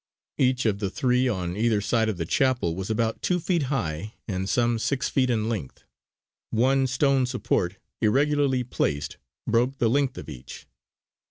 [0.39, 4.15] Each of the three on either side of the chapel was about two feet high
[4.27, 5.83] and some six feet in length;
[6.49, 10.65] one stone support, irregularly placed, broke the length of each.